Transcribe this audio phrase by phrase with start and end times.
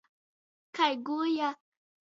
[0.75, 1.55] Kai guoja.